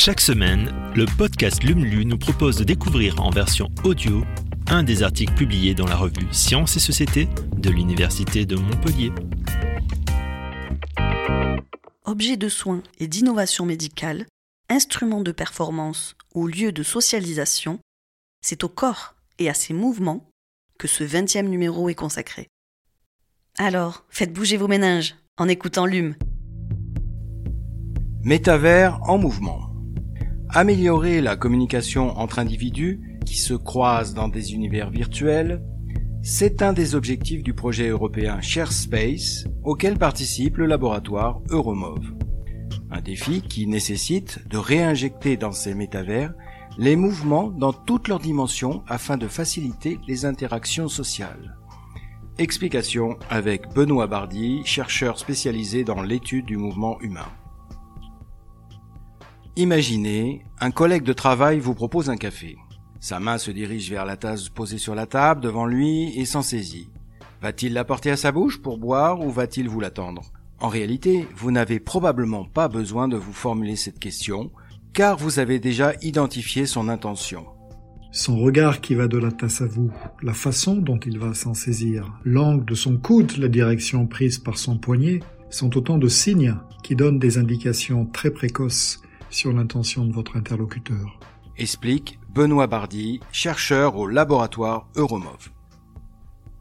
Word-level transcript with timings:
Chaque 0.00 0.20
semaine, 0.20 0.72
le 0.94 1.06
podcast 1.06 1.64
LUMLU 1.64 2.04
nous 2.04 2.18
propose 2.18 2.56
de 2.56 2.62
découvrir 2.62 3.20
en 3.20 3.30
version 3.30 3.68
audio 3.82 4.22
un 4.68 4.84
des 4.84 5.02
articles 5.02 5.34
publiés 5.34 5.74
dans 5.74 5.88
la 5.88 5.96
revue 5.96 6.28
Sciences 6.30 6.76
et 6.76 6.80
Société 6.80 7.28
de 7.56 7.68
l'Université 7.68 8.46
de 8.46 8.54
Montpellier. 8.54 9.10
Objets 12.04 12.36
de 12.36 12.48
soins 12.48 12.84
et 13.00 13.08
d'innovation 13.08 13.66
médicale, 13.66 14.26
instruments 14.68 15.22
de 15.22 15.32
performance 15.32 16.14
ou 16.32 16.46
lieux 16.46 16.70
de 16.70 16.84
socialisation, 16.84 17.80
c'est 18.40 18.62
au 18.62 18.68
corps 18.68 19.16
et 19.40 19.50
à 19.50 19.54
ses 19.54 19.74
mouvements 19.74 20.30
que 20.78 20.86
ce 20.86 21.02
20e 21.02 21.48
numéro 21.48 21.88
est 21.88 21.96
consacré. 21.96 22.46
Alors, 23.58 24.04
faites 24.10 24.32
bouger 24.32 24.58
vos 24.58 24.68
méninges 24.68 25.16
en 25.38 25.48
écoutant 25.48 25.86
LUM. 25.86 26.14
Métavers 28.22 29.00
en 29.02 29.18
mouvement. 29.18 29.67
Améliorer 30.50 31.20
la 31.20 31.36
communication 31.36 32.16
entre 32.18 32.38
individus 32.38 33.20
qui 33.26 33.36
se 33.36 33.52
croisent 33.52 34.14
dans 34.14 34.28
des 34.28 34.54
univers 34.54 34.90
virtuels, 34.90 35.62
c'est 36.22 36.62
un 36.62 36.72
des 36.72 36.94
objectifs 36.94 37.42
du 37.42 37.52
projet 37.52 37.88
européen 37.88 38.40
Share 38.40 38.72
Space 38.72 39.44
auquel 39.62 39.98
participe 39.98 40.56
le 40.56 40.64
laboratoire 40.64 41.42
Euromov. 41.50 42.00
Un 42.90 43.02
défi 43.02 43.42
qui 43.42 43.66
nécessite 43.66 44.48
de 44.48 44.56
réinjecter 44.56 45.36
dans 45.36 45.52
ces 45.52 45.74
métavers 45.74 46.32
les 46.78 46.96
mouvements 46.96 47.50
dans 47.50 47.74
toutes 47.74 48.08
leurs 48.08 48.18
dimensions 48.18 48.82
afin 48.88 49.18
de 49.18 49.28
faciliter 49.28 49.98
les 50.08 50.24
interactions 50.24 50.88
sociales. 50.88 51.58
Explication 52.38 53.18
avec 53.28 53.68
Benoît 53.74 54.06
Bardy, 54.06 54.62
chercheur 54.64 55.18
spécialisé 55.18 55.84
dans 55.84 56.02
l'étude 56.02 56.46
du 56.46 56.56
mouvement 56.56 56.98
humain. 57.00 57.28
Imaginez, 59.58 60.44
un 60.60 60.70
collègue 60.70 61.02
de 61.02 61.12
travail 61.12 61.58
vous 61.58 61.74
propose 61.74 62.10
un 62.10 62.16
café. 62.16 62.56
Sa 63.00 63.18
main 63.18 63.38
se 63.38 63.50
dirige 63.50 63.90
vers 63.90 64.04
la 64.04 64.16
tasse 64.16 64.48
posée 64.48 64.78
sur 64.78 64.94
la 64.94 65.06
table 65.06 65.40
devant 65.40 65.66
lui 65.66 66.16
et 66.16 66.26
s'en 66.26 66.42
saisit. 66.42 66.88
Va-t-il 67.42 67.72
la 67.72 67.84
porter 67.84 68.12
à 68.12 68.16
sa 68.16 68.30
bouche 68.30 68.62
pour 68.62 68.78
boire 68.78 69.20
ou 69.20 69.32
va-t-il 69.32 69.68
vous 69.68 69.80
l'attendre? 69.80 70.30
En 70.60 70.68
réalité, 70.68 71.26
vous 71.34 71.50
n'avez 71.50 71.80
probablement 71.80 72.44
pas 72.44 72.68
besoin 72.68 73.08
de 73.08 73.16
vous 73.16 73.32
formuler 73.32 73.74
cette 73.74 73.98
question, 73.98 74.52
car 74.92 75.16
vous 75.16 75.40
avez 75.40 75.58
déjà 75.58 75.92
identifié 76.02 76.64
son 76.64 76.88
intention. 76.88 77.44
Son 78.12 78.36
regard 78.36 78.80
qui 78.80 78.94
va 78.94 79.08
de 79.08 79.18
la 79.18 79.32
tasse 79.32 79.60
à 79.60 79.66
vous, 79.66 79.90
la 80.22 80.34
façon 80.34 80.76
dont 80.76 81.00
il 81.00 81.18
va 81.18 81.34
s'en 81.34 81.54
saisir, 81.54 82.16
l'angle 82.24 82.64
de 82.64 82.76
son 82.76 82.96
coude, 82.96 83.36
la 83.38 83.48
direction 83.48 84.06
prise 84.06 84.38
par 84.38 84.56
son 84.56 84.78
poignet, 84.78 85.18
sont 85.50 85.76
autant 85.76 85.98
de 85.98 86.06
signes 86.06 86.54
qui 86.84 86.94
donnent 86.94 87.18
des 87.18 87.38
indications 87.38 88.06
très 88.06 88.30
précoces 88.30 89.00
sur 89.30 89.52
l'intention 89.52 90.04
de 90.04 90.12
votre 90.12 90.36
interlocuteur. 90.36 91.18
Explique 91.56 92.18
Benoît 92.34 92.66
Bardy, 92.66 93.20
chercheur 93.32 93.96
au 93.96 94.06
laboratoire 94.06 94.88
Euromov. 94.96 95.50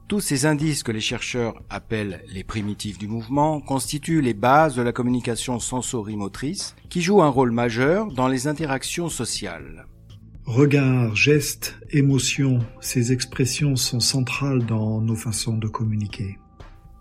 Tous 0.07 0.21
ces 0.21 0.45
indices 0.45 0.83
que 0.83 0.93
les 0.93 1.01
chercheurs 1.01 1.61
appellent 1.69 2.23
les 2.33 2.45
primitifs 2.45 2.97
du 2.97 3.07
mouvement 3.07 3.59
constituent 3.59 4.21
les 4.21 4.33
bases 4.33 4.75
de 4.75 4.81
la 4.81 4.93
communication 4.93 5.59
sensorimotrice 5.59 6.75
qui 6.89 7.01
joue 7.01 7.21
un 7.21 7.27
rôle 7.27 7.51
majeur 7.51 8.07
dans 8.13 8.29
les 8.29 8.47
interactions 8.47 9.09
sociales. 9.09 9.85
Regard, 10.45 11.13
gestes, 11.13 11.75
émotions, 11.91 12.59
ces 12.79 13.11
expressions 13.11 13.75
sont 13.75 13.99
centrales 13.99 14.65
dans 14.65 15.01
nos 15.01 15.17
façons 15.17 15.57
de 15.57 15.67
communiquer. 15.67 16.39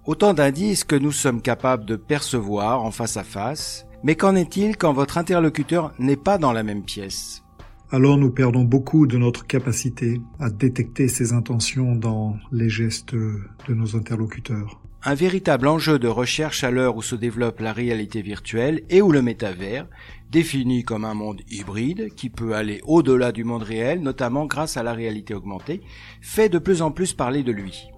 Autant 0.05 0.35
d'indices 0.35 0.83
que 0.83 0.97
nous 0.97 1.13
sommes 1.13 1.41
capables 1.41 1.85
de 1.85 1.95
percevoir 1.95 2.83
en 2.83 2.91
face 2.91 3.17
à 3.17 3.23
face 3.23 3.87
mais 4.07 4.15
qu'en 4.15 4.37
est-il 4.37 4.77
quand 4.77 4.93
votre 4.93 5.19
interlocuteur 5.19 5.93
n'est 5.99 6.15
pas 6.15 6.39
dans 6.39 6.53
la 6.53 6.63
même 6.63 6.85
pièce? 6.85 7.43
Alors 7.91 8.17
nous 8.17 8.31
perdons 8.31 8.63
beaucoup 8.63 9.09
de 9.09 9.19
notre 9.19 9.49
capacité 9.49 10.21
à 10.39 10.49
détecter 10.49 11.09
ses 11.09 11.33
intentions 11.33 11.97
dans 11.97 12.37
les 12.53 12.69
gestes 12.69 13.17
de 13.17 13.75
nos 13.75 13.97
interlocuteurs. 13.97 14.81
Un 15.03 15.15
véritable 15.15 15.67
enjeu 15.67 15.99
de 15.99 16.07
recherche 16.07 16.63
à 16.63 16.71
l'heure 16.71 16.97
où 16.97 17.03
se 17.03 17.17
développe 17.17 17.59
la 17.59 17.73
réalité 17.73 18.23
virtuelle 18.23 18.85
et 18.91 19.03
où 19.03 19.11
le 19.11 19.23
métavers, 19.23 19.89
défini 20.31 20.85
comme 20.85 21.05
un 21.05 21.15
monde 21.15 21.41
hybride 21.51 22.15
qui 22.15 22.31
peut 22.31 22.55
aller 22.55 22.81
au-delà 22.85 23.33
du 23.33 23.43
monde 23.43 23.65
réel, 23.65 24.03
notamment 24.03 24.47
grâce 24.47 24.77
à 24.77 24.85
la 24.85 24.93
réalité 24.93 25.35
augmentée, 25.35 25.81
fait 26.21 26.49
de 26.49 26.61
plus 26.61 26.81
en 26.81 26.93
plus 26.93 27.13
parler 27.13 27.43
de 27.43 27.51
lui. 27.51 27.89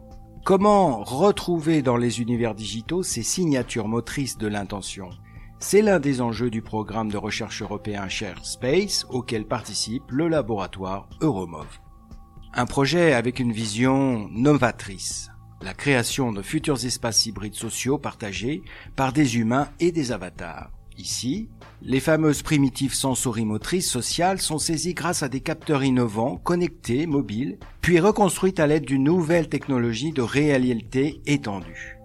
Comment 0.47 1.05
retrouver 1.05 1.83
dans 1.83 1.99
les 1.99 2.23
univers 2.23 2.55
digitaux 2.55 3.03
ces 3.03 3.23
signatures 3.23 3.89
motrices 3.89 4.39
de 4.39 4.47
l'intention? 4.47 5.11
C'est 5.61 5.83
l'un 5.83 5.99
des 5.99 6.21
enjeux 6.21 6.51
du 6.51 6.63
programme 6.63 7.11
de 7.11 7.17
recherche 7.17 7.63
européen 7.63 8.09
Share 8.09 8.45
Space 8.45 9.07
auquel 9.11 9.45
participe 9.45 10.11
le 10.11 10.29
laboratoire 10.29 11.09
Euromov. 11.21 11.67
Un 12.55 12.67
projet 12.67 13.13
avec 13.13 13.41
une 13.41 13.53
vision 13.53 14.29
novatrice, 14.31 15.31
la 15.63 15.75
création 15.75 16.33
de 16.33 16.43
futurs 16.43 16.85
espaces 16.85 17.27
hybrides 17.27 17.55
sociaux 17.55 17.99
partagés 17.99 18.63
par 18.97 19.13
des 19.13 19.37
humains 19.37 19.69
et 19.81 19.93
des 19.93 20.13
avatars. 20.13 20.71
Ici, 20.97 21.49
les 21.83 22.01
fameuses 22.01 22.43
primitives 22.43 22.95
sensorimotrices 22.95 23.91
sociales 23.91 24.41
sont 24.41 24.59
saisies 24.59 24.95
grâce 24.95 25.23
à 25.23 25.29
des 25.29 25.41
capteurs 25.41 25.85
innovants, 25.85 26.37
connectés, 26.37 27.07
mobiles, 27.07 27.59
puis 27.81 28.01
reconstruites 28.01 28.59
à 28.59 28.67
l'aide 28.67 28.85
d'une 28.85 29.05
nouvelle 29.05 29.49
technologie 29.49 30.13
de 30.13 30.23
réalité 30.23 31.21
étendue. 31.27 31.98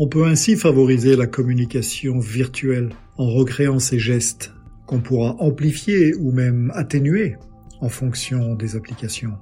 On 0.00 0.06
peut 0.06 0.26
ainsi 0.26 0.54
favoriser 0.54 1.16
la 1.16 1.26
communication 1.26 2.20
virtuelle 2.20 2.90
en 3.16 3.26
recréant 3.26 3.80
ces 3.80 3.98
gestes 3.98 4.52
qu'on 4.86 5.00
pourra 5.00 5.34
amplifier 5.40 6.14
ou 6.14 6.30
même 6.30 6.70
atténuer 6.76 7.34
en 7.80 7.88
fonction 7.88 8.54
des 8.54 8.76
applications. 8.76 9.34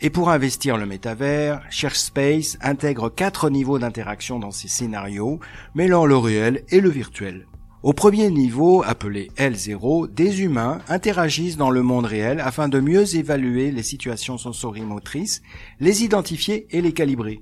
Et 0.00 0.10
pour 0.10 0.30
investir 0.30 0.76
le 0.76 0.86
métavers, 0.86 1.62
ShareSpace 1.70 2.58
intègre 2.62 3.10
quatre 3.10 3.48
niveaux 3.48 3.78
d'interaction 3.78 4.40
dans 4.40 4.50
ses 4.50 4.66
scénarios, 4.66 5.38
mêlant 5.76 6.04
le 6.04 6.16
réel 6.16 6.64
et 6.70 6.80
le 6.80 6.90
virtuel. 6.90 7.46
Au 7.84 7.92
premier 7.92 8.28
niveau, 8.30 8.82
appelé 8.84 9.30
L0, 9.36 10.12
des 10.12 10.42
humains 10.42 10.80
interagissent 10.88 11.56
dans 11.56 11.70
le 11.70 11.82
monde 11.82 12.06
réel 12.06 12.40
afin 12.40 12.68
de 12.68 12.80
mieux 12.80 13.14
évaluer 13.14 13.70
les 13.70 13.84
situations 13.84 14.36
sensorimotrices, 14.36 15.42
les 15.78 16.02
identifier 16.02 16.66
et 16.72 16.82
les 16.82 16.92
calibrer. 16.92 17.40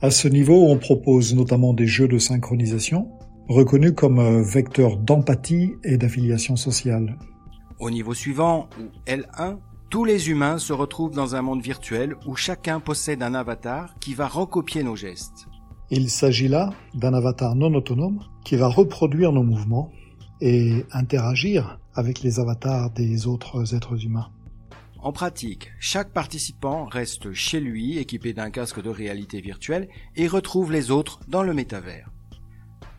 À 0.00 0.12
ce 0.12 0.28
niveau, 0.28 0.68
on 0.68 0.78
propose 0.78 1.34
notamment 1.34 1.74
des 1.74 1.88
jeux 1.88 2.06
de 2.06 2.18
synchronisation, 2.18 3.08
reconnus 3.48 3.94
comme 3.96 4.20
euh, 4.20 4.42
vecteurs 4.42 4.96
d'empathie 4.96 5.72
et 5.82 5.96
d'affiliation 5.96 6.54
sociale. 6.54 7.18
Au 7.80 7.90
niveau 7.90 8.14
suivant, 8.14 8.68
ou 8.78 8.84
L1, 9.10 9.56
tous 9.90 10.04
les 10.04 10.30
humains 10.30 10.58
se 10.58 10.72
retrouvent 10.72 11.14
dans 11.14 11.34
un 11.34 11.42
monde 11.42 11.62
virtuel 11.62 12.14
où 12.28 12.36
chacun 12.36 12.78
possède 12.78 13.24
un 13.24 13.34
avatar 13.34 13.96
qui 13.98 14.14
va 14.14 14.28
recopier 14.28 14.84
nos 14.84 14.94
gestes. 14.94 15.48
Il 15.90 16.10
s'agit 16.10 16.48
là 16.48 16.70
d'un 16.94 17.14
avatar 17.14 17.56
non 17.56 17.74
autonome 17.74 18.20
qui 18.44 18.54
va 18.54 18.68
reproduire 18.68 19.32
nos 19.32 19.42
mouvements 19.42 19.90
et 20.40 20.84
interagir 20.92 21.80
avec 21.94 22.22
les 22.22 22.38
avatars 22.38 22.90
des 22.90 23.26
autres 23.26 23.74
êtres 23.74 24.04
humains. 24.04 24.28
En 25.00 25.12
pratique, 25.12 25.70
chaque 25.78 26.10
participant 26.10 26.84
reste 26.86 27.32
chez 27.32 27.60
lui 27.60 27.98
équipé 27.98 28.32
d'un 28.32 28.50
casque 28.50 28.82
de 28.82 28.90
réalité 28.90 29.40
virtuelle 29.40 29.88
et 30.16 30.26
retrouve 30.26 30.72
les 30.72 30.90
autres 30.90 31.20
dans 31.28 31.44
le 31.44 31.54
métavers. 31.54 32.10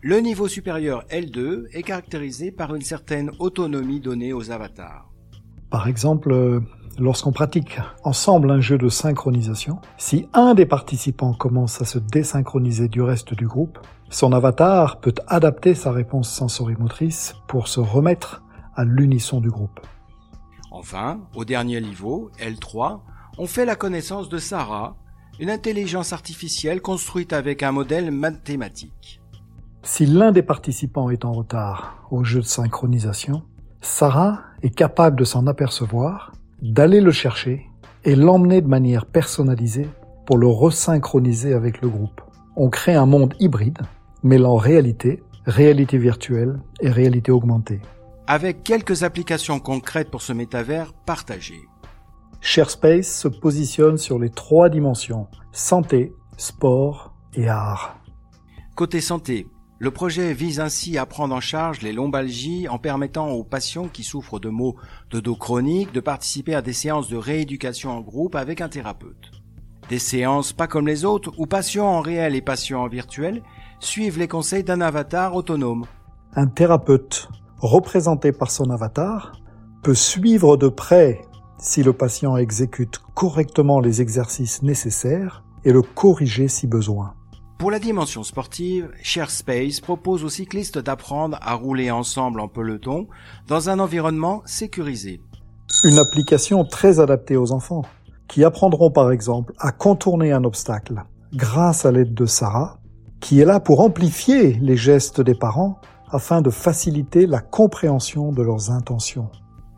Le 0.01 0.19
niveau 0.21 0.47
supérieur 0.47 1.03
L2 1.09 1.65
est 1.73 1.83
caractérisé 1.83 2.51
par 2.51 2.73
une 2.73 2.81
certaine 2.81 3.31
autonomie 3.39 3.99
donnée 3.99 4.31
aux 4.31 4.49
avatars. 4.49 5.11
Par 5.69 5.89
exemple, 5.89 6.61
lorsqu'on 6.97 7.33
pratique 7.33 7.77
ensemble 8.05 8.49
un 8.49 8.61
jeu 8.61 8.77
de 8.77 8.87
synchronisation, 8.87 9.79
si 9.97 10.25
un 10.33 10.53
des 10.53 10.65
participants 10.65 11.33
commence 11.33 11.81
à 11.81 11.85
se 11.85 11.99
désynchroniser 11.99 12.87
du 12.87 13.01
reste 13.01 13.33
du 13.33 13.45
groupe, 13.45 13.77
son 14.09 14.31
avatar 14.31 15.01
peut 15.01 15.15
adapter 15.27 15.75
sa 15.75 15.91
réponse 15.91 16.29
sensorimotrice 16.29 17.35
pour 17.49 17.67
se 17.67 17.81
remettre 17.81 18.41
à 18.75 18.85
l'unisson 18.85 19.41
du 19.41 19.49
groupe. 19.49 19.81
Enfin, 20.71 21.21
au 21.35 21.45
dernier 21.45 21.81
niveau, 21.81 22.29
L3, 22.39 22.99
on 23.37 23.47
fait 23.47 23.65
la 23.65 23.75
connaissance 23.75 24.29
de 24.29 24.37
Sarah, 24.37 24.97
une 25.39 25.49
intelligence 25.49 26.13
artificielle 26.13 26.81
construite 26.81 27.33
avec 27.33 27.63
un 27.63 27.71
modèle 27.71 28.11
mathématique. 28.11 29.21
Si 29.81 30.05
l'un 30.05 30.31
des 30.31 30.43
participants 30.43 31.09
est 31.09 31.25
en 31.25 31.31
retard 31.31 32.07
au 32.11 32.23
jeu 32.23 32.41
de 32.41 32.45
synchronisation, 32.45 33.43
Sarah 33.81 34.41
est 34.61 34.75
capable 34.75 35.17
de 35.17 35.23
s'en 35.23 35.47
apercevoir, 35.47 36.33
d'aller 36.61 37.01
le 37.01 37.11
chercher 37.11 37.65
et 38.03 38.15
l'emmener 38.15 38.61
de 38.61 38.67
manière 38.67 39.05
personnalisée 39.05 39.87
pour 40.25 40.37
le 40.37 40.47
resynchroniser 40.47 41.53
avec 41.53 41.81
le 41.81 41.89
groupe. 41.89 42.21
On 42.55 42.69
crée 42.69 42.93
un 42.93 43.05
monde 43.05 43.33
hybride 43.39 43.79
mêlant 44.21 44.57
réalité, 44.57 45.23
réalité 45.45 45.97
virtuelle 45.97 46.59
et 46.81 46.91
réalité 46.91 47.31
augmentée 47.31 47.79
avec 48.29 48.61
quelques 48.63 49.01
applications 49.01 49.59
concrètes 49.59 50.11
pour 50.11 50.21
ce 50.21 50.33
métavers 50.33 50.93
partagé. 50.93 51.67
ShareSpace 52.41 53.21
se 53.21 53.27
positionne 53.27 53.97
sur 53.97 54.19
les 54.19 54.29
trois 54.29 54.69
dimensions 54.69 55.27
santé, 55.51 56.13
sport 56.37 57.15
et 57.33 57.49
art. 57.49 57.99
Côté 58.75 59.01
santé, 59.01 59.47
Le 59.81 59.91
projet 59.91 60.33
vise 60.33 60.59
ainsi 60.59 60.97
à 60.97 61.05
prendre 61.05 61.33
en 61.33 61.39
charge 61.39 61.81
les 61.81 61.93
lombalgies 61.93 62.67
en 62.67 62.77
permettant 62.77 63.29
aux 63.29 63.45
patients 63.45 63.87
qui 63.87 64.03
souffrent 64.03 64.39
de 64.39 64.49
maux 64.49 64.75
de 65.09 65.21
dos 65.21 65.37
chroniques 65.37 65.93
de 65.93 66.01
participer 66.01 66.53
à 66.53 66.61
des 66.61 66.73
séances 66.73 67.07
de 67.07 67.15
rééducation 67.15 67.89
en 67.91 68.01
groupe 68.01 68.35
avec 68.35 68.59
un 68.59 68.67
thérapeute. 68.67 69.31
Des 69.87 69.97
séances 69.97 70.51
pas 70.51 70.67
comme 70.67 70.85
les 70.85 71.05
autres 71.05 71.31
où 71.37 71.45
patients 71.45 71.87
en 71.87 72.01
réel 72.01 72.35
et 72.35 72.41
patients 72.41 72.83
en 72.83 72.89
virtuel 72.89 73.41
suivent 73.79 74.19
les 74.19 74.27
conseils 74.27 74.65
d'un 74.65 74.81
avatar 74.81 75.33
autonome. 75.33 75.85
Un 76.35 76.47
thérapeute, 76.47 77.29
représenté 77.59 78.31
par 78.31 78.51
son 78.51 78.69
avatar, 78.69 79.33
peut 79.83 79.95
suivre 79.95 80.57
de 80.57 80.67
près 80.67 81.21
si 81.57 81.83
le 81.83 81.93
patient 81.93 82.37
exécute 82.37 82.99
correctement 83.13 83.79
les 83.79 84.01
exercices 84.01 84.63
nécessaires 84.63 85.43
et 85.65 85.71
le 85.71 85.81
corriger 85.81 86.47
si 86.47 86.67
besoin. 86.67 87.13
Pour 87.57 87.71
la 87.71 87.79
dimension 87.79 88.23
sportive, 88.23 88.89
ShareSpace 89.01 89.81
propose 89.81 90.23
aux 90.23 90.29
cyclistes 90.29 90.77
d'apprendre 90.77 91.37
à 91.41 91.55
rouler 91.55 91.91
ensemble 91.91 92.39
en 92.39 92.47
peloton 92.47 93.07
dans 93.47 93.69
un 93.69 93.79
environnement 93.79 94.41
sécurisé. 94.45 95.19
Une 95.83 95.99
application 95.99 96.63
très 96.63 97.01
adaptée 97.01 97.35
aux 97.35 97.51
enfants, 97.51 97.83
qui 98.29 98.45
apprendront 98.45 98.91
par 98.91 99.11
exemple 99.11 99.53
à 99.59 99.73
contourner 99.73 100.31
un 100.31 100.45
obstacle 100.45 101.03
grâce 101.33 101.85
à 101.85 101.91
l'aide 101.91 102.13
de 102.13 102.25
Sarah, 102.25 102.79
qui 103.19 103.41
est 103.41 103.45
là 103.45 103.59
pour 103.59 103.81
amplifier 103.81 104.53
les 104.61 104.77
gestes 104.77 105.19
des 105.19 105.35
parents 105.35 105.81
afin 106.11 106.41
de 106.41 106.49
faciliter 106.49 107.25
la 107.25 107.39
compréhension 107.39 108.31
de 108.31 108.41
leurs 108.41 108.71
intentions. 108.71 109.29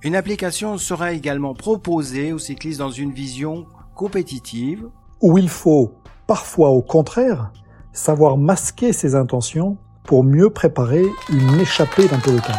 Une 0.04 0.16
application 0.16 0.78
sera 0.78 1.12
également 1.12 1.54
proposée 1.54 2.34
aux 2.34 2.40
cyclistes 2.40 2.80
dans 2.80 2.92
une 2.92 3.12
vision 3.12 3.66
compétitive 3.96 4.88
où 5.22 5.38
il 5.38 5.50
faut, 5.50 5.94
parfois 6.26 6.70
au 6.70 6.82
contraire, 6.82 7.52
savoir 7.94 8.38
masquer 8.38 8.94
ses 8.94 9.16
intentions 9.16 9.78
pour 10.04 10.24
mieux 10.24 10.50
préparer 10.50 11.06
une 11.30 11.60
échappée 11.60 12.08
d'un 12.08 12.20
peloton. 12.20 12.54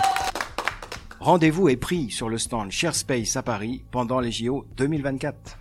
Rendez-vous 1.18 1.68
est 1.68 1.76
pris 1.76 2.10
sur 2.10 2.28
le 2.28 2.38
stand 2.38 2.70
ShareSpace 2.70 3.36
à 3.36 3.42
Paris 3.42 3.84
pendant 3.90 4.20
les 4.20 4.32
JO 4.32 4.66
2024. 4.76 5.58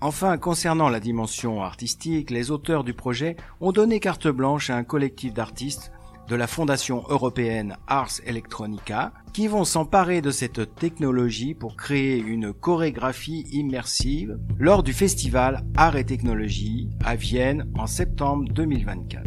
Enfin, 0.00 0.36
concernant 0.38 0.88
la 0.88 1.00
dimension 1.00 1.62
artistique, 1.62 2.30
les 2.30 2.50
auteurs 2.50 2.84
du 2.84 2.94
projet 2.94 3.36
ont 3.60 3.72
donné 3.72 4.00
carte 4.00 4.28
blanche 4.28 4.70
à 4.70 4.76
un 4.76 4.84
collectif 4.84 5.32
d'artistes 5.32 5.92
de 6.28 6.36
la 6.36 6.46
Fondation 6.46 7.04
européenne 7.08 7.76
Ars 7.86 8.20
Electronica 8.24 9.12
qui 9.32 9.48
vont 9.48 9.64
s'emparer 9.64 10.20
de 10.22 10.30
cette 10.30 10.74
technologie 10.76 11.54
pour 11.54 11.76
créer 11.76 12.18
une 12.18 12.52
chorégraphie 12.52 13.46
immersive 13.52 14.38
lors 14.58 14.82
du 14.82 14.92
festival 14.92 15.64
Art 15.76 15.96
et 15.96 16.04
Technologie 16.04 16.88
à 17.04 17.16
Vienne 17.16 17.70
en 17.76 17.86
septembre 17.86 18.44
2024. 18.52 19.24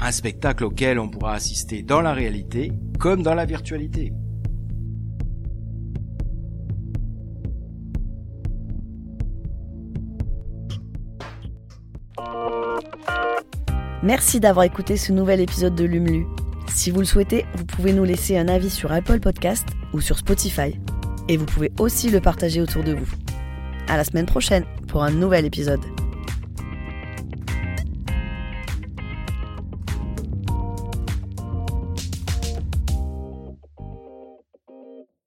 Un 0.00 0.12
spectacle 0.12 0.64
auquel 0.64 0.98
on 0.98 1.08
pourra 1.08 1.34
assister 1.34 1.82
dans 1.82 2.00
la 2.00 2.12
réalité 2.12 2.72
comme 2.98 3.22
dans 3.22 3.34
la 3.34 3.46
virtualité. 3.46 4.12
Merci 14.04 14.38
d'avoir 14.38 14.66
écouté 14.66 14.98
ce 14.98 15.12
nouvel 15.12 15.40
épisode 15.40 15.74
de 15.74 15.84
Lumlu. 15.84 16.26
Si 16.68 16.90
vous 16.90 17.00
le 17.00 17.06
souhaitez, 17.06 17.46
vous 17.56 17.64
pouvez 17.64 17.94
nous 17.94 18.04
laisser 18.04 18.36
un 18.36 18.48
avis 18.48 18.68
sur 18.68 18.92
Apple 18.92 19.18
Podcast 19.18 19.66
ou 19.94 20.02
sur 20.02 20.18
Spotify. 20.18 20.78
Et 21.30 21.38
vous 21.38 21.46
pouvez 21.46 21.72
aussi 21.78 22.10
le 22.10 22.20
partager 22.20 22.60
autour 22.60 22.84
de 22.84 22.92
vous. 22.92 23.10
À 23.88 23.96
la 23.96 24.04
semaine 24.04 24.26
prochaine 24.26 24.66
pour 24.88 25.02
un 25.02 25.10
nouvel 25.10 25.46
épisode. 25.46 26.03